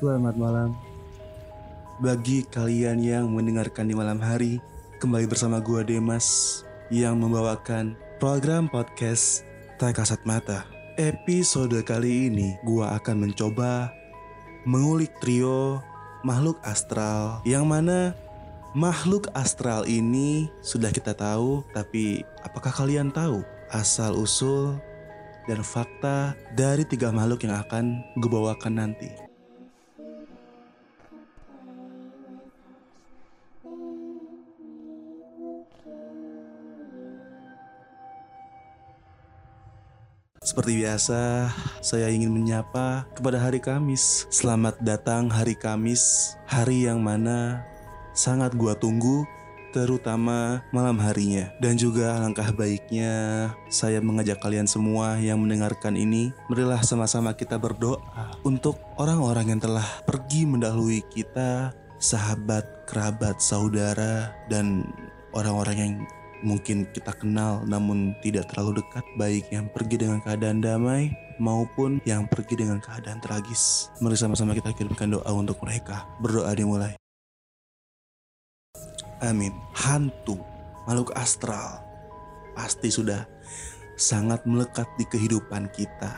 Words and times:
Selamat 0.00 0.32
malam. 0.32 0.72
Bagi 2.00 2.48
kalian 2.48 3.04
yang 3.04 3.28
mendengarkan 3.28 3.84
di 3.84 3.92
malam 3.92 4.16
hari, 4.16 4.56
kembali 4.96 5.28
bersama 5.28 5.60
gua 5.60 5.84
Demas 5.84 6.64
yang 6.88 7.20
membawakan 7.20 7.92
program 8.16 8.64
podcast 8.64 9.44
Tak 9.76 10.00
Kasat 10.00 10.24
Mata. 10.24 10.64
Episode 10.96 11.84
kali 11.84 12.32
ini 12.32 12.56
gua 12.64 12.96
akan 12.96 13.28
mencoba 13.28 13.92
mengulik 14.64 15.12
trio 15.20 15.84
makhluk 16.24 16.56
astral 16.64 17.44
yang 17.44 17.68
mana 17.68 18.16
makhluk 18.72 19.28
astral 19.36 19.84
ini 19.84 20.48
sudah 20.64 20.88
kita 20.88 21.12
tahu, 21.12 21.60
tapi 21.76 22.24
apakah 22.40 22.72
kalian 22.72 23.12
tahu 23.12 23.44
asal 23.68 24.16
usul 24.16 24.80
dan 25.44 25.60
fakta 25.60 26.32
dari 26.56 26.88
tiga 26.88 27.12
makhluk 27.12 27.44
yang 27.44 27.60
akan 27.60 28.00
gue 28.16 28.30
bawakan 28.32 28.80
nanti? 28.80 29.29
Seperti 40.50 40.82
biasa, 40.82 41.46
saya 41.78 42.10
ingin 42.10 42.34
menyapa 42.34 43.06
kepada 43.14 43.38
hari 43.38 43.62
Kamis. 43.62 44.26
Selamat 44.34 44.82
datang 44.82 45.30
hari 45.30 45.54
Kamis, 45.54 46.34
hari 46.42 46.90
yang 46.90 47.06
mana 47.06 47.62
sangat 48.18 48.58
gua 48.58 48.74
tunggu 48.74 49.22
terutama 49.70 50.58
malam 50.74 50.98
harinya. 50.98 51.54
Dan 51.62 51.78
juga 51.78 52.18
langkah 52.18 52.50
baiknya 52.50 53.46
saya 53.70 54.02
mengajak 54.02 54.42
kalian 54.42 54.66
semua 54.66 55.22
yang 55.22 55.38
mendengarkan 55.38 55.94
ini, 55.94 56.34
marilah 56.50 56.82
sama-sama 56.82 57.30
kita 57.30 57.54
berdoa 57.54 58.02
untuk 58.42 58.74
orang-orang 58.98 59.54
yang 59.54 59.62
telah 59.62 59.86
pergi 60.02 60.50
mendahului 60.50 61.06
kita, 61.14 61.70
sahabat, 62.02 62.90
kerabat, 62.90 63.38
saudara, 63.38 64.34
dan 64.50 64.82
orang-orang 65.30 65.76
yang 65.78 65.94
mungkin 66.42 66.88
kita 66.90 67.12
kenal 67.16 67.64
namun 67.64 68.16
tidak 68.24 68.48
terlalu 68.52 68.80
dekat. 68.80 69.04
Baik 69.16 69.48
yang 69.52 69.68
pergi 69.70 69.96
dengan 70.00 70.18
keadaan 70.24 70.60
damai 70.60 71.12
maupun 71.40 72.00
yang 72.04 72.28
pergi 72.28 72.60
dengan 72.60 72.78
keadaan 72.78 73.18
tragis. 73.18 73.88
Mari 74.04 74.16
sama-sama 74.16 74.52
kita 74.52 74.76
kirimkan 74.76 75.12
doa 75.12 75.30
untuk 75.32 75.60
mereka. 75.64 76.04
Berdoa 76.20 76.52
dimulai. 76.52 76.94
Amin. 79.20 79.52
Hantu 79.76 80.40
makhluk 80.88 81.12
astral 81.12 81.84
pasti 82.56 82.88
sudah 82.88 83.24
sangat 84.00 84.44
melekat 84.48 84.88
di 84.96 85.04
kehidupan 85.04 85.68
kita. 85.76 86.12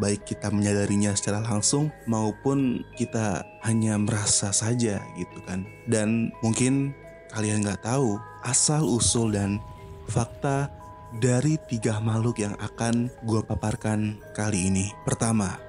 Baik 0.00 0.24
kita 0.24 0.48
menyadarinya 0.48 1.12
secara 1.12 1.44
langsung 1.44 1.92
maupun 2.08 2.80
kita 2.96 3.44
hanya 3.64 4.00
merasa 4.00 4.52
saja 4.52 5.00
gitu 5.16 5.38
kan. 5.44 5.68
Dan 5.84 6.32
mungkin 6.40 6.96
kalian 7.32 7.64
nggak 7.64 7.82
tahu 7.82 8.20
asal 8.44 8.84
usul 8.84 9.32
dan 9.32 9.58
fakta 10.06 10.68
dari 11.20 11.60
tiga 11.68 12.00
makhluk 12.00 12.40
yang 12.40 12.56
akan 12.56 13.12
gue 13.24 13.40
paparkan 13.44 14.16
kali 14.32 14.68
ini. 14.72 14.88
Pertama, 15.04 15.60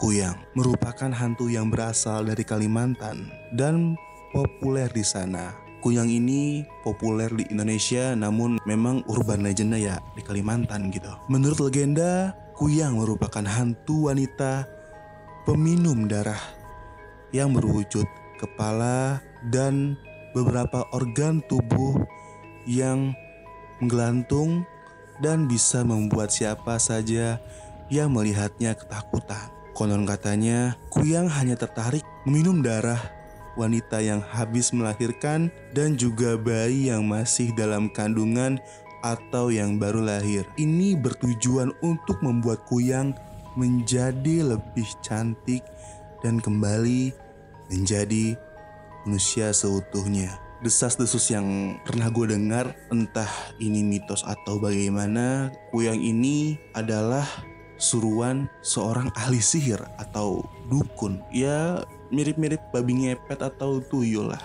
Kuyang 0.00 0.40
merupakan 0.56 1.12
hantu 1.12 1.52
yang 1.52 1.68
berasal 1.68 2.24
dari 2.26 2.42
Kalimantan 2.42 3.30
dan 3.54 3.94
populer 4.32 4.88
di 4.90 5.04
sana. 5.04 5.54
Kuyang 5.84 6.08
ini 6.08 6.64
populer 6.80 7.28
di 7.28 7.44
Indonesia 7.52 8.16
namun 8.16 8.56
memang 8.64 9.04
urban 9.04 9.44
legenda 9.44 9.76
ya 9.76 10.00
di 10.16 10.24
Kalimantan 10.24 10.88
gitu. 10.88 11.12
Menurut 11.28 11.60
legenda, 11.60 12.32
Kuyang 12.56 12.96
merupakan 12.96 13.44
hantu 13.44 14.08
wanita 14.08 14.64
peminum 15.44 16.08
darah 16.08 16.40
yang 17.36 17.52
berwujud 17.52 18.06
kepala 18.40 19.20
dan 19.52 19.98
beberapa 20.34 20.84
organ 20.90 21.40
tubuh 21.46 22.02
yang 22.66 23.14
menggelantung 23.78 24.66
dan 25.22 25.46
bisa 25.46 25.86
membuat 25.86 26.34
siapa 26.34 26.76
saja 26.82 27.38
yang 27.88 28.10
melihatnya 28.10 28.74
ketakutan. 28.74 29.48
Konon 29.74 30.06
katanya, 30.06 30.78
Kuyang 30.90 31.26
hanya 31.30 31.58
tertarik 31.58 32.02
meminum 32.26 32.62
darah 32.62 32.98
wanita 33.54 34.02
yang 34.02 34.22
habis 34.22 34.74
melahirkan 34.74 35.50
dan 35.74 35.94
juga 35.94 36.34
bayi 36.38 36.90
yang 36.90 37.06
masih 37.06 37.54
dalam 37.54 37.90
kandungan 37.90 38.58
atau 39.02 39.50
yang 39.50 39.78
baru 39.78 40.02
lahir. 40.02 40.46
Ini 40.58 40.98
bertujuan 40.98 41.74
untuk 41.82 42.18
membuat 42.22 42.66
Kuyang 42.66 43.14
menjadi 43.54 44.42
lebih 44.42 44.88
cantik 45.02 45.62
dan 46.22 46.42
kembali 46.42 47.14
menjadi 47.70 48.34
manusia 49.04 49.52
seutuhnya. 49.52 50.40
Desas-desus 50.64 51.28
yang 51.28 51.76
pernah 51.84 52.08
gue 52.08 52.32
dengar 52.32 52.72
entah 52.88 53.28
ini 53.60 53.84
mitos 53.84 54.24
atau 54.24 54.56
bagaimana 54.56 55.52
kuyang 55.68 56.00
ini 56.00 56.56
adalah 56.72 57.28
suruhan 57.76 58.48
seorang 58.64 59.12
ahli 59.12 59.44
sihir 59.44 59.80
atau 60.00 60.40
dukun. 60.72 61.20
Ya 61.28 61.84
mirip-mirip 62.08 62.60
babi 62.72 63.04
ngepet 63.04 63.44
atau 63.44 63.84
tuyul 63.84 64.32
lah. 64.32 64.40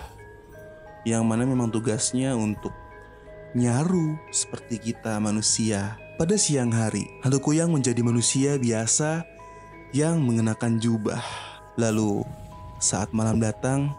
Yang 1.08 1.24
mana 1.24 1.48
memang 1.48 1.72
tugasnya 1.72 2.36
untuk 2.36 2.76
nyaru 3.56 4.20
seperti 4.28 4.92
kita 4.92 5.16
manusia. 5.18 5.96
Pada 6.20 6.36
siang 6.36 6.68
hari 6.68 7.08
hantu 7.24 7.40
kuyang 7.40 7.72
menjadi 7.72 8.04
manusia 8.04 8.60
biasa 8.60 9.24
yang 9.96 10.20
mengenakan 10.20 10.76
jubah. 10.76 11.24
Lalu 11.80 12.28
saat 12.76 13.08
malam 13.16 13.40
datang 13.40 13.96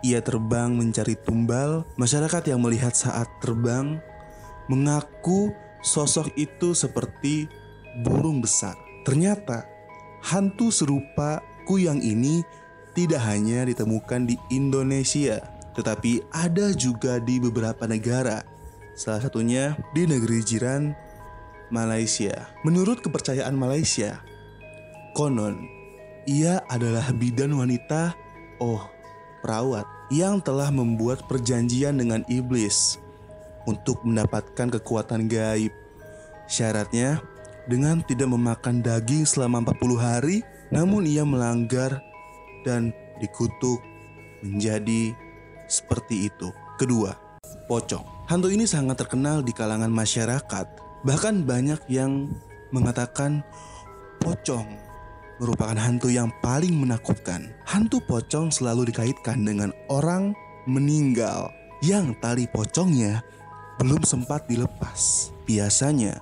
ia 0.00 0.20
terbang 0.24 0.72
mencari 0.72 1.16
tumbal. 1.16 1.84
Masyarakat 1.96 2.42
yang 2.48 2.60
melihat 2.60 2.96
saat 2.96 3.28
terbang 3.40 4.00
mengaku 4.70 5.52
sosok 5.82 6.32
itu 6.36 6.76
seperti 6.76 7.50
burung 8.04 8.40
besar. 8.44 8.76
Ternyata 9.02 9.66
hantu 10.22 10.68
serupa 10.68 11.40
kuyang 11.64 12.00
ini 12.00 12.44
tidak 12.92 13.22
hanya 13.24 13.64
ditemukan 13.64 14.28
di 14.28 14.36
Indonesia, 14.50 15.40
tetapi 15.78 16.20
ada 16.34 16.74
juga 16.74 17.22
di 17.22 17.38
beberapa 17.38 17.86
negara. 17.86 18.42
Salah 18.98 19.22
satunya 19.24 19.78
di 19.96 20.04
negeri 20.04 20.44
jiran 20.44 20.92
Malaysia. 21.72 22.50
Menurut 22.66 23.00
kepercayaan 23.00 23.54
Malaysia, 23.56 24.20
konon 25.14 25.80
ia 26.28 26.60
adalah 26.68 27.08
bidan 27.16 27.56
wanita. 27.56 28.12
Oh, 28.60 28.84
perawat 29.40 29.88
yang 30.12 30.38
telah 30.40 30.68
membuat 30.68 31.24
perjanjian 31.26 31.96
dengan 31.96 32.24
iblis 32.30 33.00
untuk 33.68 34.00
mendapatkan 34.06 34.80
kekuatan 34.80 35.28
gaib. 35.28 35.72
Syaratnya 36.50 37.22
dengan 37.70 38.02
tidak 38.02 38.26
memakan 38.32 38.82
daging 38.82 39.22
selama 39.22 39.62
40 39.62 40.00
hari, 40.00 40.36
namun 40.74 41.06
ia 41.06 41.22
melanggar 41.22 42.02
dan 42.66 42.90
dikutuk 43.22 43.78
menjadi 44.42 45.14
seperti 45.70 46.26
itu. 46.32 46.50
Kedua, 46.80 47.14
pocong. 47.70 48.26
Hantu 48.26 48.50
ini 48.50 48.66
sangat 48.66 49.06
terkenal 49.06 49.46
di 49.46 49.54
kalangan 49.54 49.92
masyarakat. 49.92 50.66
Bahkan 51.06 51.46
banyak 51.46 51.80
yang 51.86 52.30
mengatakan 52.74 53.46
pocong 54.18 54.89
merupakan 55.40 55.74
hantu 55.74 56.12
yang 56.12 56.28
paling 56.44 56.76
menakutkan. 56.76 57.50
Hantu 57.64 58.04
pocong 58.04 58.52
selalu 58.52 58.92
dikaitkan 58.92 59.40
dengan 59.40 59.72
orang 59.88 60.36
meninggal 60.68 61.48
yang 61.80 62.12
tali 62.20 62.44
pocongnya 62.44 63.24
belum 63.80 64.04
sempat 64.04 64.44
dilepas. 64.46 65.32
Biasanya, 65.48 66.20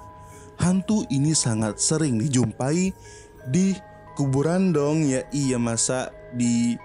hantu 0.63 1.03
ini 1.11 1.35
sangat 1.35 1.83
sering 1.83 2.23
dijumpai 2.23 2.95
di 3.51 3.75
kuburan 4.15 4.71
dong 4.71 5.07
ya 5.07 5.27
iya 5.35 5.59
masa 5.59 6.15
di 6.35 6.79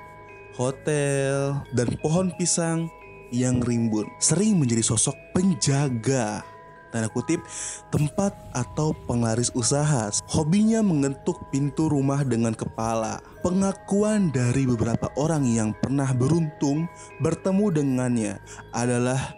hotel 0.57 1.61
dan 1.73 1.89
pohon 2.01 2.29
pisang 2.37 2.85
yang 3.33 3.57
rimbun 3.65 4.05
sering 4.21 4.61
menjadi 4.61 4.85
sosok 4.85 5.17
penjaga 5.33 6.45
tanda 6.93 7.09
kutip 7.09 7.41
tempat 7.89 8.37
atau 8.53 8.93
penglaris 9.09 9.49
usaha. 9.57 10.13
Hobinya 10.29 10.85
mengetuk 10.85 11.49
pintu 11.49 11.89
rumah 11.89 12.21
dengan 12.21 12.53
kepala. 12.53 13.17
Pengakuan 13.41 14.29
dari 14.29 14.69
beberapa 14.69 15.09
orang 15.17 15.49
yang 15.49 15.73
pernah 15.73 16.13
beruntung 16.13 16.85
bertemu 17.17 17.65
dengannya 17.73 18.33
adalah 18.69 19.33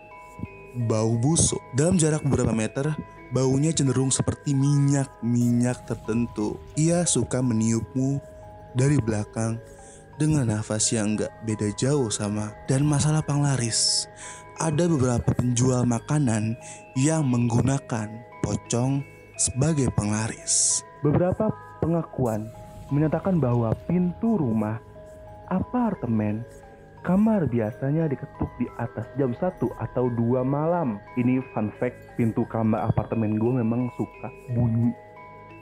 bau 0.91 1.15
busuk. 1.15 1.63
Dalam 1.71 1.95
jarak 1.95 2.27
beberapa 2.27 2.51
meter, 2.51 2.91
baunya 3.31 3.71
cenderung 3.71 4.11
seperti 4.11 4.51
minyak-minyak 4.51 5.87
tertentu. 5.87 6.59
Ia 6.75 7.07
suka 7.07 7.39
meniupmu 7.39 8.19
dari 8.75 8.99
belakang 8.99 9.55
dengan 10.19 10.47
nafas 10.47 10.91
yang 10.91 11.15
gak 11.19 11.31
beda 11.43 11.71
jauh 11.75 12.07
sama 12.07 12.51
dan 12.67 12.87
masalah 12.87 13.19
penglaris 13.23 14.07
ada 14.55 14.87
beberapa 14.87 15.35
penjual 15.35 15.83
makanan 15.83 16.55
yang 16.95 17.27
menggunakan 17.27 18.07
pocong 18.39 19.03
sebagai 19.35 19.91
penglaris. 19.99 20.79
Beberapa 21.03 21.51
pengakuan 21.83 22.47
menyatakan 22.87 23.35
bahwa 23.41 23.75
pintu 23.89 24.39
rumah 24.39 24.79
apartemen, 25.51 26.47
kamar 27.03 27.45
biasanya 27.51 28.07
diketuk 28.07 28.47
di 28.55 28.65
atas 28.79 29.05
jam 29.19 29.35
1 29.35 29.59
atau 29.59 30.05
2 30.07 30.41
malam. 30.47 31.03
Ini 31.19 31.43
fun 31.51 31.69
fact, 31.75 32.15
pintu 32.15 32.47
kamar 32.47 32.87
apartemen 32.87 33.35
gue 33.35 33.59
memang 33.59 33.91
suka 33.99 34.29
bunyi. 34.55 34.95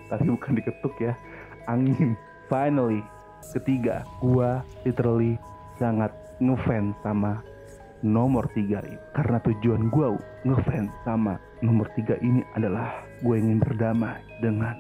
Tapi 0.07 0.29
bukan 0.29 0.53
diketuk 0.53 0.93
ya, 1.01 1.17
angin. 1.65 2.13
Finally, 2.51 3.01
ketiga, 3.57 4.05
gue 4.21 4.49
literally 4.85 5.39
sangat 5.81 6.13
ngefans 6.37 6.93
sama 7.01 7.41
nomor 8.03 8.45
tiga 8.51 8.83
ini. 8.83 9.00
Karena 9.15 9.39
tujuan 9.41 9.88
gue 9.89 10.07
ngefans 10.45 10.91
sama 11.07 11.39
nomor 11.63 11.88
tiga 11.95 12.19
ini 12.19 12.44
adalah 12.53 13.01
gue 13.23 13.35
ingin 13.39 13.63
berdamai 13.63 14.19
dengan 14.44 14.75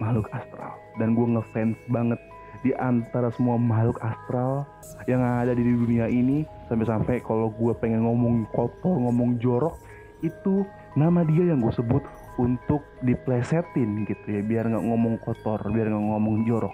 makhluk 0.00 0.26
astral. 0.32 0.74
Dan 0.98 1.12
gue 1.14 1.26
ngefans 1.38 1.76
banget 1.92 2.18
di 2.64 2.72
antara 2.80 3.28
semua 3.28 3.60
makhluk 3.60 4.00
astral 4.00 4.64
yang 5.04 5.20
ada 5.20 5.52
di 5.52 5.60
dunia 5.60 6.08
ini 6.08 6.48
sampai-sampai 6.72 7.20
kalau 7.20 7.52
gue 7.52 7.76
pengen 7.76 8.08
ngomong 8.08 8.48
kotor 8.56 8.96
ngomong 9.04 9.36
jorok 9.36 9.76
itu 10.24 10.64
nama 10.96 11.20
dia 11.28 11.52
yang 11.52 11.60
gue 11.60 11.74
sebut 11.76 12.00
untuk 12.40 12.80
diplesetin 13.04 14.08
gitu 14.08 14.26
ya 14.26 14.40
biar 14.40 14.72
nggak 14.72 14.80
ngomong 14.80 15.20
kotor 15.20 15.60
biar 15.68 15.92
nggak 15.92 16.06
ngomong 16.08 16.48
jorok 16.48 16.72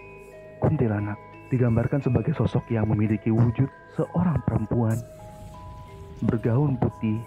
kuntilanak 0.62 1.18
digambarkan 1.50 1.98
sebagai 1.98 2.38
sosok 2.38 2.70
yang 2.70 2.86
memiliki 2.86 3.34
wujud 3.34 3.66
seorang 3.98 4.38
perempuan 4.46 4.94
bergaun 6.20 6.76
putih 6.76 7.20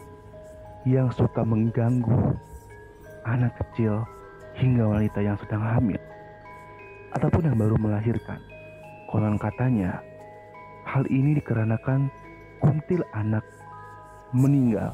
yang 0.85 1.09
suka 1.09 1.41
mengganggu 1.41 2.37
anak 3.25 3.57
kecil 3.57 4.05
hingga 4.53 4.85
wanita 4.85 5.19
yang 5.23 5.37
sedang 5.41 5.63
hamil 5.65 6.01
ataupun 7.17 7.49
yang 7.49 7.57
baru 7.57 7.75
melahirkan. 7.81 8.37
Konon 9.09 9.37
katanya, 9.37 10.01
hal 10.85 11.05
ini 11.09 11.37
dikarenakan 11.37 12.09
kuntil 12.61 13.05
anak 13.13 13.45
meninggal 14.33 14.93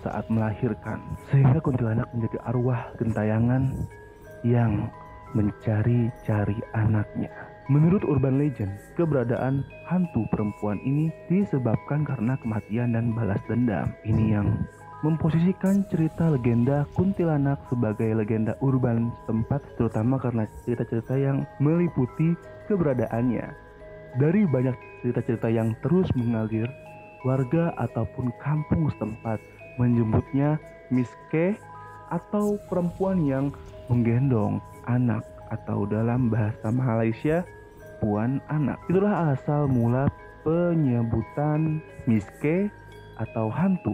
saat 0.00 0.24
melahirkan, 0.32 1.00
sehingga 1.28 1.60
kuntilanak 1.60 2.08
menjadi 2.16 2.40
arwah 2.48 2.88
gentayangan 2.96 3.76
yang 4.40 4.88
mencari-cari 5.36 6.56
anaknya. 6.72 7.49
Menurut 7.70 8.02
urban 8.02 8.34
legend, 8.34 8.74
keberadaan 8.98 9.62
hantu 9.86 10.26
perempuan 10.34 10.82
ini 10.82 11.06
disebabkan 11.30 12.02
karena 12.02 12.34
kematian 12.42 12.98
dan 12.98 13.14
balas 13.14 13.38
dendam. 13.46 13.94
Ini 14.02 14.24
yang 14.34 14.66
memposisikan 15.06 15.86
cerita 15.86 16.34
legenda 16.34 16.82
kuntilanak 16.98 17.62
sebagai 17.70 18.10
legenda 18.10 18.58
urban 18.58 19.14
setempat 19.22 19.62
terutama 19.78 20.18
karena 20.18 20.50
cerita-cerita 20.66 21.14
yang 21.14 21.46
meliputi 21.62 22.34
keberadaannya. 22.66 23.46
Dari 24.18 24.50
banyak 24.50 24.74
cerita-cerita 25.06 25.46
yang 25.46 25.70
terus 25.86 26.10
mengalir, 26.18 26.66
warga 27.22 27.70
ataupun 27.78 28.34
kampung 28.42 28.90
setempat 28.98 29.38
menyebutnya 29.78 30.58
miske 30.90 31.54
atau 32.10 32.58
perempuan 32.66 33.22
yang 33.22 33.54
menggendong 33.86 34.58
anak 34.90 35.22
atau 35.54 35.86
dalam 35.86 36.26
bahasa 36.26 36.66
Malaysia 36.74 37.46
puan 38.00 38.40
anak. 38.48 38.80
Itulah 38.88 39.36
asal 39.36 39.68
mula 39.68 40.08
penyebutan 40.42 41.84
miske 42.08 42.72
atau 43.20 43.52
hantu 43.52 43.92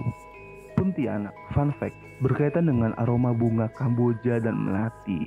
Kuntilanak. 0.76 1.32
Fun 1.56 1.72
fact, 1.80 1.96
berkaitan 2.20 2.68
dengan 2.68 2.92
aroma 3.00 3.32
bunga 3.32 3.72
Kamboja 3.72 4.36
dan 4.36 4.68
melati. 4.68 5.24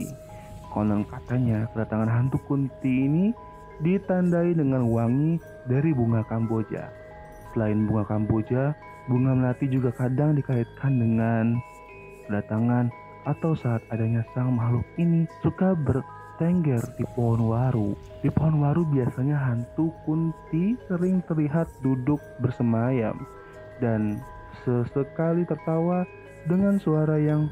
Konon 0.70 1.02
katanya 1.10 1.66
kedatangan 1.74 2.06
hantu 2.06 2.38
kunti 2.46 3.10
ini 3.10 3.34
ditandai 3.82 4.54
dengan 4.54 4.86
wangi 4.86 5.42
dari 5.66 5.90
bunga 5.90 6.22
Kamboja. 6.30 6.94
Selain 7.52 7.90
bunga 7.90 8.06
Kamboja, 8.06 8.78
bunga 9.10 9.34
melati 9.34 9.66
juga 9.66 9.90
kadang 9.98 10.38
dikaitkan 10.38 11.02
dengan 11.02 11.58
kedatangan 12.30 12.94
atau 13.26 13.58
saat 13.58 13.82
adanya 13.90 14.22
sang 14.38 14.54
makhluk 14.54 14.86
ini 15.02 15.26
suka 15.42 15.74
bertengger 16.40 16.80
di 16.96 17.04
pohon 17.20 17.52
waru. 17.52 18.00
Di 18.24 18.32
pohon 18.32 18.64
waru 18.64 18.88
biasanya 18.88 19.36
hantu 19.36 19.92
kunti 20.08 20.80
sering 20.88 21.20
terlihat 21.28 21.68
duduk 21.84 22.24
bersemayam 22.40 23.28
dan 23.84 24.24
sesekali 24.64 25.44
tertawa 25.44 26.08
dengan 26.48 26.80
suara 26.80 27.20
yang 27.20 27.52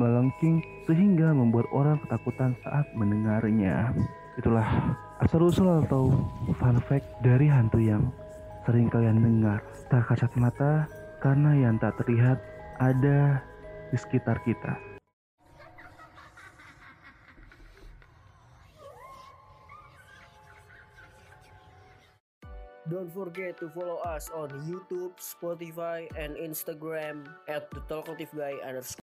melengking 0.00 0.64
sehingga 0.88 1.36
membuat 1.36 1.68
orang 1.76 2.00
ketakutan 2.08 2.56
saat 2.64 2.88
mendengarnya. 2.96 3.92
Itulah 4.40 4.96
asal-usul 5.20 5.84
atau 5.84 6.08
fun 6.56 6.80
fact 6.88 7.04
dari 7.20 7.52
hantu 7.52 7.84
yang 7.84 8.08
sering 8.64 8.88
kalian 8.88 9.20
dengar. 9.20 9.60
Tak 9.92 10.08
kasat 10.08 10.32
mata 10.40 10.88
karena 11.20 11.52
yang 11.68 11.76
tak 11.76 12.00
terlihat 12.00 12.40
ada 12.80 13.44
di 13.92 13.96
sekitar 14.00 14.40
kita. 14.48 14.91
Don't 23.02 23.10
forget 23.10 23.58
to 23.58 23.68
follow 23.68 23.98
us 24.06 24.30
on 24.30 24.48
YouTube, 24.62 25.18
Spotify, 25.18 26.06
and 26.16 26.36
Instagram 26.36 27.26
at 27.48 27.68
the 27.72 27.80
Talkative 27.90 28.30
Guy 28.30 28.54
underscore. 28.64 29.00